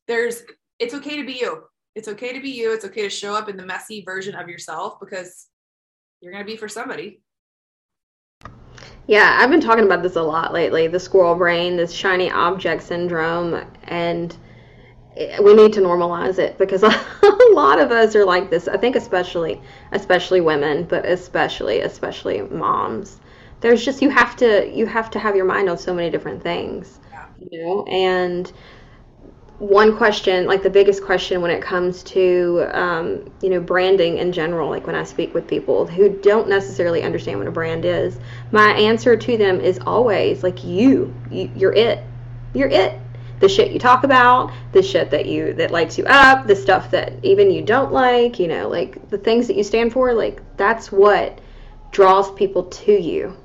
[0.08, 0.42] there's
[0.78, 1.64] it's okay to be you.
[1.94, 2.72] It's okay to be you.
[2.72, 5.48] It's okay to show up in the messy version of yourself because
[6.22, 7.20] you're going to be for somebody.
[9.06, 12.84] Yeah, I've been talking about this a lot lately the squirrel brain, this shiny object
[12.84, 14.34] syndrome, and
[15.16, 18.68] we need to normalize it because a lot of us are like this.
[18.68, 19.60] I think especially
[19.92, 23.20] especially women, but especially especially moms.
[23.60, 26.42] There's just you have to you have to have your mind on so many different
[26.42, 27.00] things.
[27.38, 28.50] You know, and
[29.58, 34.32] one question, like the biggest question when it comes to, um, you know, branding in
[34.32, 38.18] general, like when I speak with people who don't necessarily understand what a brand is,
[38.50, 42.02] my answer to them is always like, you, you you're it.
[42.54, 42.98] You're it.
[43.42, 46.92] The shit you talk about, the shit that you that lights you up, the stuff
[46.92, 50.40] that even you don't like, you know, like the things that you stand for, like
[50.56, 51.40] that's what
[51.90, 53.36] draws people to you.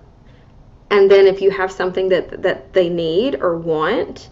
[0.91, 4.29] And then if you have something that that they need or want,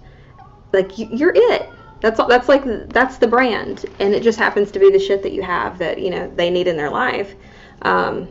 [0.71, 1.67] like you're it
[2.01, 5.23] that's all, that's like that's the brand, and it just happens to be the shit
[5.23, 7.33] that you have that you know they need in their life.
[7.81, 8.27] Um,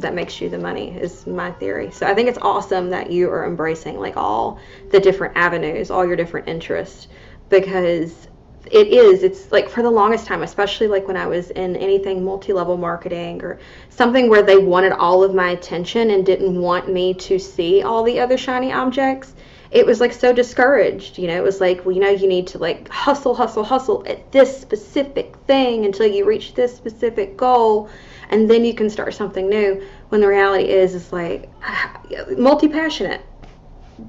[0.00, 1.90] that makes you the money is my theory.
[1.90, 4.58] So I think it's awesome that you are embracing like all
[4.90, 7.08] the different avenues, all your different interests,
[7.48, 8.28] because
[8.70, 12.22] it is it's like for the longest time especially like when i was in anything
[12.22, 13.58] multi-level marketing or
[13.88, 18.02] something where they wanted all of my attention and didn't want me to see all
[18.02, 19.34] the other shiny objects
[19.70, 21.18] it was like so discouraged.
[21.18, 24.04] You know, it was like, well, you know, you need to like hustle, hustle, hustle
[24.06, 27.90] at this specific thing until you reach this specific goal,
[28.30, 29.82] and then you can start something new.
[30.08, 31.50] When the reality is, is like
[32.38, 33.22] multi passionate.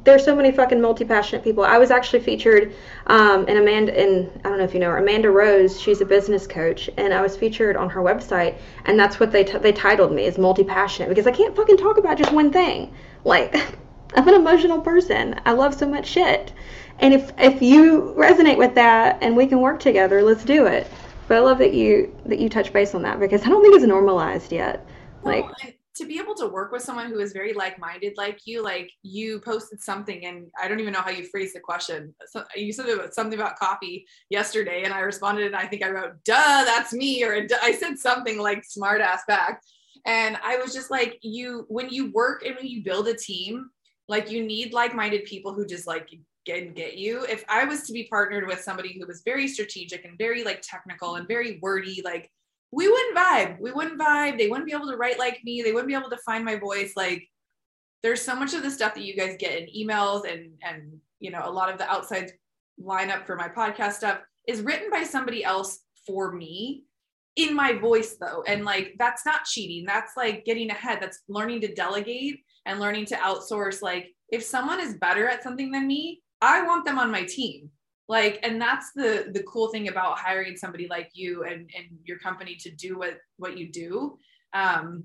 [0.04, 1.64] There's so many fucking multi passionate people.
[1.64, 2.76] I was actually featured
[3.08, 5.82] um, in Amanda, in I don't know if you know her, Amanda Rose.
[5.82, 9.44] She's a business coach, and I was featured on her website, and that's what they
[9.44, 12.52] t- they titled me is multi passionate because I can't fucking talk about just one
[12.52, 12.94] thing.
[13.24, 13.56] Like
[14.16, 15.40] I'm an emotional person.
[15.46, 16.54] I love so much shit.
[17.00, 20.86] And if if you resonate with that and we can work together, let's do it.
[21.30, 23.76] But I love that you that you touch base on that because I don't think
[23.76, 24.86] it's normalized yet.
[25.24, 25.46] Like
[25.96, 29.40] to be able to work with someone who is very like-minded like you, like you
[29.42, 32.16] posted something and I don't even know how you phrased the question.
[32.28, 36.14] So you said something about coffee yesterday and I responded and I think I wrote,
[36.24, 37.22] duh, that's me.
[37.24, 39.62] Or I said something like smart ass back.
[40.06, 43.70] And I was just like, you, when you work and when you build a team,
[44.08, 46.10] like you need like-minded people who just like
[46.50, 47.26] get get you.
[47.26, 50.62] If I was to be partnered with somebody who was very strategic and very like
[50.62, 52.30] technical and very wordy, like
[52.72, 53.60] we wouldn't vibe.
[53.60, 54.38] We wouldn't vibe.
[54.38, 55.62] They wouldn't be able to write like me.
[55.62, 56.94] They wouldn't be able to find my voice.
[56.96, 57.28] Like
[58.04, 61.32] there's so much of the stuff that you guys get in emails and and you
[61.32, 62.32] know a lot of the outside
[62.82, 66.84] lineup for my podcast stuff is written by somebody else for me
[67.36, 71.60] in my voice though and like that's not cheating that's like getting ahead that's learning
[71.60, 76.22] to delegate and learning to outsource like if someone is better at something than me,
[76.42, 77.70] I want them on my team.
[78.08, 82.18] Like, and that's the the cool thing about hiring somebody like you and and your
[82.18, 84.18] company to do what what you do.
[84.54, 85.04] Um,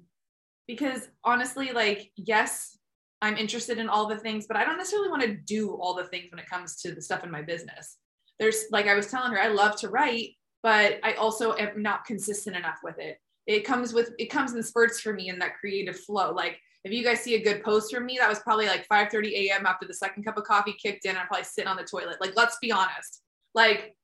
[0.67, 2.79] because honestly, like, yes,
[3.21, 6.05] I'm interested in all the things, but I don't necessarily want to do all the
[6.05, 7.99] things when it comes to the stuff in my business.
[8.39, 10.31] There's like I was telling her, I love to write,
[10.63, 13.19] but I also am not consistent enough with it.
[13.47, 16.33] It comes with it comes in spurts for me in that creative flow.
[16.33, 19.09] Like if you guys see a good post from me, that was probably like 5
[19.11, 19.65] 30 a.m.
[19.65, 21.17] after the second cup of coffee kicked in.
[21.17, 22.21] I'm probably sitting on the toilet.
[22.21, 23.23] Like, let's be honest.
[23.55, 23.97] Like,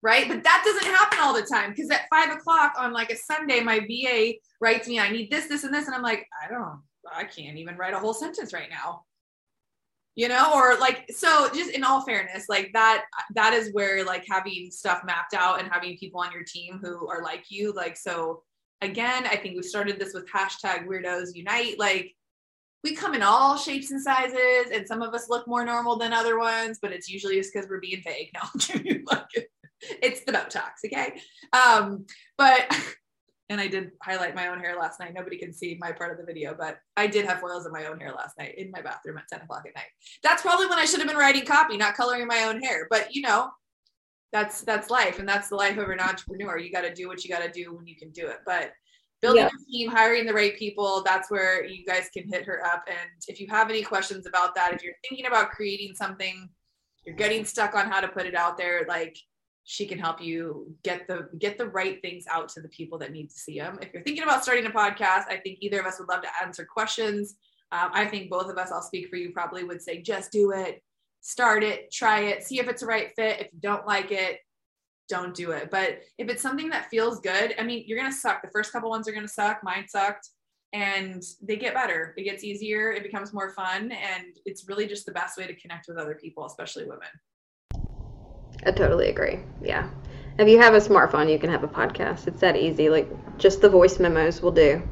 [0.00, 0.28] right?
[0.28, 3.60] But that doesn't happen all the time because at five o'clock on like a Sunday,
[3.60, 5.86] my VA writes me, I need this, this, and this.
[5.86, 6.80] And I'm like, I don't,
[7.12, 9.02] I can't even write a whole sentence right now.
[10.14, 14.24] You know, or like, so just in all fairness, like that, that is where like
[14.28, 17.96] having stuff mapped out and having people on your team who are like you, like,
[17.96, 18.42] so
[18.82, 21.78] again, I think we started this with hashtag weirdos unite.
[21.78, 22.14] Like,
[22.84, 26.12] we come in all shapes and sizes, and some of us look more normal than
[26.12, 28.30] other ones, but it's usually just because we're being vague.
[28.34, 28.40] No,
[30.02, 31.20] it's the Botox, okay?
[31.52, 32.66] Um, but
[33.48, 35.12] and I did highlight my own hair last night.
[35.14, 37.84] Nobody can see my part of the video, but I did have foils in my
[37.84, 39.90] own hair last night in my bathroom at 10 o'clock at night.
[40.22, 42.86] That's probably when I should have been writing copy, not coloring my own hair.
[42.90, 43.50] But you know,
[44.32, 46.58] that's that's life, and that's the life of an entrepreneur.
[46.58, 48.38] You got to do what you got to do when you can do it.
[48.46, 48.72] But
[49.20, 49.48] building Yeah.
[49.48, 52.84] a team, hiring the right people, that's where you guys can hit her up.
[52.88, 56.48] And if you have any questions about that, if you're thinking about creating something,
[57.04, 59.16] you're getting stuck on how to put it out there, like
[59.64, 63.12] she can help you get the get the right things out to the people that
[63.12, 63.78] need to see them.
[63.80, 66.28] If you're thinking about starting a podcast, I think either of us would love to
[66.42, 67.36] answer questions.
[67.70, 70.50] Um, I think both of us, I'll speak for you, probably would say just do
[70.50, 70.82] it,
[71.22, 73.40] start it, try it, see if it's a right fit.
[73.40, 74.40] If you don't like it,
[75.08, 75.70] don't do it.
[75.70, 78.42] But if it's something that feels good, I mean, you're gonna suck.
[78.42, 79.60] The first couple ones are gonna suck.
[79.62, 80.28] Mine sucked,
[80.72, 82.14] and they get better.
[82.16, 82.92] It gets easier.
[82.92, 86.14] It becomes more fun, and it's really just the best way to connect with other
[86.14, 87.08] people, especially women.
[88.64, 89.40] I totally agree.
[89.62, 89.90] Yeah.
[90.38, 92.26] If you have a smartphone, you can have a podcast.
[92.26, 92.88] It's that easy.
[92.88, 93.08] Like
[93.38, 94.82] just the voice memos will do.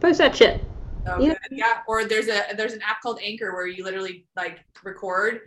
[0.00, 0.64] Post that shit.
[1.06, 1.34] Yeah.
[1.50, 1.78] yeah.
[1.88, 5.40] Or there's a there's an app called Anchor where you literally like record,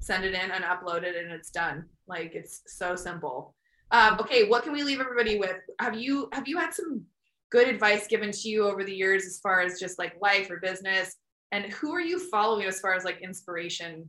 [0.00, 1.84] send it in, and upload it, and it's done.
[2.06, 3.54] Like it's so simple.
[3.90, 5.56] Um, okay, what can we leave everybody with?
[5.80, 7.04] Have you have you had some
[7.50, 10.58] good advice given to you over the years as far as just like life or
[10.58, 11.16] business?
[11.52, 14.08] And who are you following as far as like inspiration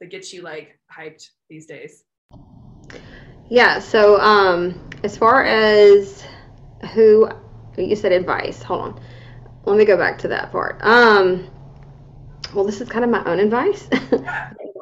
[0.00, 2.04] that gets you like hyped these days?
[3.48, 6.24] Yeah, so um as far as
[6.94, 7.28] who
[7.76, 9.00] you said advice, hold on.
[9.64, 10.78] Let me go back to that part.
[10.82, 11.46] Um
[12.54, 13.88] well this is kind of my own advice.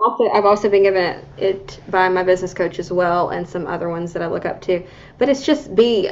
[0.03, 3.88] also I've also been given it by my business coach as well and some other
[3.88, 4.85] ones that I look up to.
[5.19, 6.11] But it's just be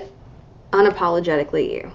[0.73, 1.93] unapologetically you.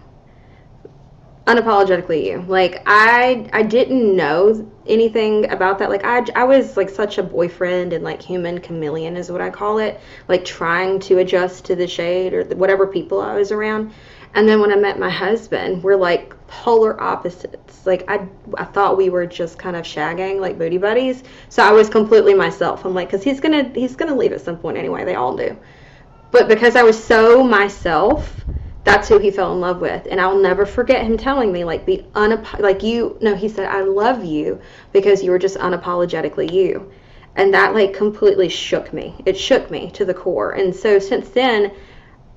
[1.47, 2.41] Unapologetically you.
[2.47, 5.89] Like I I didn't know anything about that.
[5.89, 9.49] Like I I was like such a boyfriend and like human chameleon is what I
[9.49, 9.99] call it.
[10.27, 13.91] Like trying to adjust to the shade or the, whatever people I was around.
[14.33, 17.85] And then when I met my husband, we're like polar opposites.
[17.85, 21.23] Like I, I thought we were just kind of shagging, like booty buddies.
[21.49, 22.85] So I was completely myself.
[22.85, 25.03] I'm like, cause he's gonna, he's gonna leave at some point anyway.
[25.03, 25.57] They all do.
[26.31, 28.45] But because I was so myself,
[28.83, 30.07] that's who he fell in love with.
[30.09, 33.17] And I'll never forget him telling me, like, be unap, like you.
[33.21, 34.59] No, he said, I love you
[34.91, 36.91] because you were just unapologetically you.
[37.35, 39.15] And that like completely shook me.
[39.25, 40.51] It shook me to the core.
[40.51, 41.71] And so since then,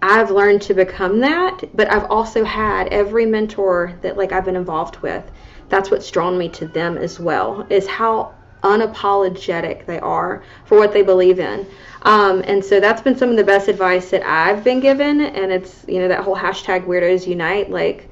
[0.06, 4.54] I've learned to become that, but I've also had every mentor that like I've been
[4.54, 5.24] involved with.
[5.70, 7.66] That's what's drawn me to them as well.
[7.70, 11.66] Is how unapologetic they are for what they believe in.
[12.02, 15.22] Um, and so that's been some of the best advice that I've been given.
[15.22, 18.10] And it's you know that whole hashtag Weirdos Unite like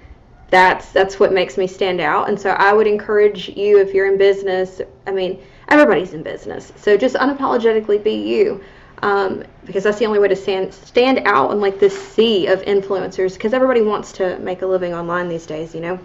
[0.48, 2.26] that's that's what makes me stand out.
[2.30, 4.80] And so I would encourage you if you're in business.
[5.06, 8.64] I mean everybody's in business, so just unapologetically be you
[9.02, 12.62] um, because that's the only way to stand stand out in like this sea of
[12.62, 15.98] influencers because everybody wants to make a living online these days you know?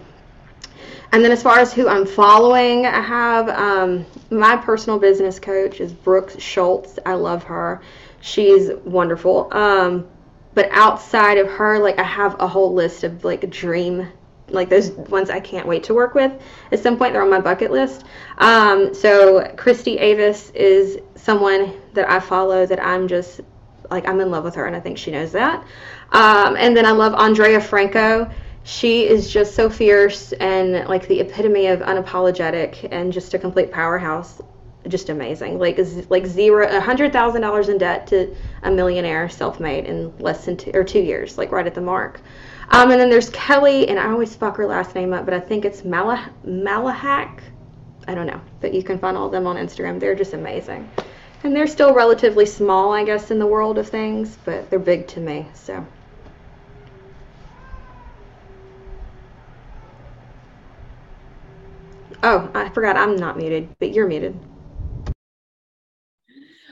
[1.12, 5.80] And then as far as who i'm following i have um, my personal business coach
[5.80, 7.00] is brooke schultz.
[7.06, 7.82] I love her.
[8.20, 9.48] She's wonderful.
[9.56, 10.08] Um,
[10.54, 14.12] but outside of her like i have a whole list of like dream
[14.50, 16.32] like those ones I can't wait to work with.
[16.72, 18.06] At some point, they're on my bucket list.
[18.38, 23.42] Um, so Christy Avis is someone that I follow that I'm just
[23.90, 25.66] like I'm in love with her, and I think she knows that.
[26.12, 28.30] Um, and then I love Andrea Franco.
[28.64, 33.72] She is just so fierce and like the epitome of unapologetic and just a complete
[33.72, 34.42] powerhouse.
[34.88, 35.58] Just amazing.
[35.58, 35.80] Like
[36.10, 40.58] like zero, a hundred thousand dollars in debt to a millionaire, self-made in less than
[40.58, 42.22] two or two years, like right at the mark.
[42.70, 45.40] Um, and then there's Kelly, and I always fuck her last name up, but I
[45.40, 47.40] think it's Mala Malahak.
[48.08, 50.00] I don't know, but you can find all of them on Instagram.
[50.00, 50.90] They're just amazing.
[51.44, 55.08] And they're still relatively small, I guess, in the world of things, but they're big
[55.10, 55.48] to me.
[55.54, 55.86] So.
[62.24, 64.40] Oh, I forgot I'm not muted, but you're muted.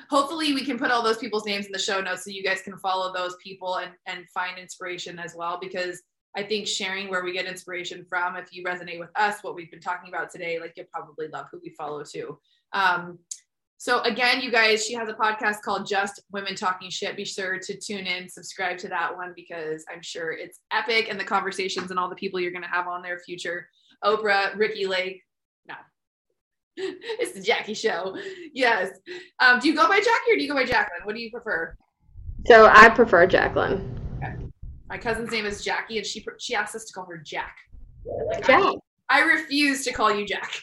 [0.10, 2.62] Hopefully, we can put all those people's names in the show notes so you guys
[2.62, 5.58] can follow those people and, and find inspiration as well.
[5.60, 6.02] Because
[6.36, 9.72] I think sharing where we get inspiration from, if you resonate with us, what we've
[9.72, 12.38] been talking about today, like you'll probably love who we follow too.
[12.74, 13.20] Um,
[13.78, 17.18] so again, you guys, she has a podcast called Just Women Talking Shit.
[17.18, 21.20] Be sure to tune in, subscribe to that one because I'm sure it's epic and
[21.20, 23.70] the conversations and all the people you're going to have on their future.
[24.04, 25.22] Oprah, Ricki Lake,
[26.78, 28.16] it's the Jackie Show.
[28.54, 28.92] Yes.
[29.40, 31.06] Um, do you go by Jackie or do you go by Jacquelynn?
[31.06, 31.76] What do you prefer?
[32.48, 33.92] So I prefer Jacquelynn.
[34.88, 37.56] My cousin's name is Jackie, and she she asked us to call her Jack.
[38.28, 38.62] Like, Jack.
[38.62, 38.76] I,
[39.10, 40.62] I refuse to call you Jack.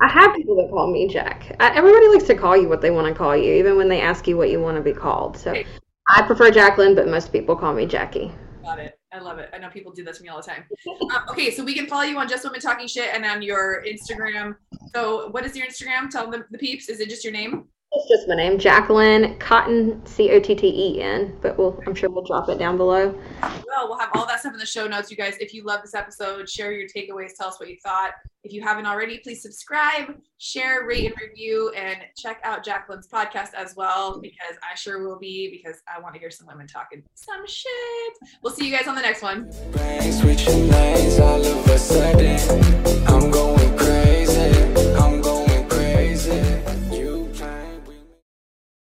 [0.00, 1.56] I have people that call me Jack.
[1.58, 4.00] I, everybody likes to call you what they want to call you, even when they
[4.00, 5.36] ask you what you want to be called.
[5.36, 5.66] So Okay.
[6.08, 8.32] I prefer Jacquelynn, but most people call me Jackie.
[8.62, 8.98] Got it.
[9.12, 9.50] I love it.
[9.52, 10.64] I know people do that to me all the time.
[10.88, 13.84] Um, okay, so we can follow you on Just Women Talking Shit and on your
[13.86, 14.56] Instagram.
[14.94, 16.08] So, what is your Instagram?
[16.08, 16.88] Tell them the peeps.
[16.88, 17.68] Is it just your name?
[17.94, 21.36] It's just my name, Jacquelynn Cotten, C O T T E N.
[21.42, 23.18] But we'll, I'm sure we'll drop it down below.
[23.42, 25.36] Well, we'll have all that stuff in the show notes, you guys.
[25.40, 27.32] If you love this episode, share your takeaways.
[27.38, 28.12] Tell us what you thought.
[28.44, 33.54] If you haven't already, please subscribe, share, rate, and review, and check out Jacquelynn's podcast
[33.54, 37.02] as well because I sure will be because I want to hear some women talking
[37.14, 38.12] some shit.
[38.42, 39.50] We'll see you guys on the next one.